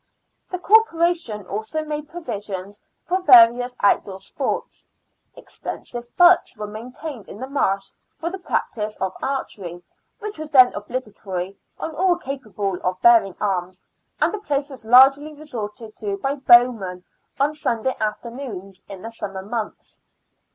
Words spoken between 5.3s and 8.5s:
Extensive butts were maintained in the Marsh for the